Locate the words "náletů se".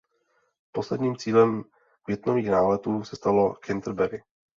2.51-3.15